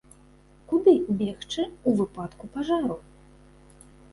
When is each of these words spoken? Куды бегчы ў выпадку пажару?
Куды 0.69 0.93
бегчы 1.19 1.61
ў 1.65 1.89
выпадку 1.99 2.45
пажару? 2.57 2.95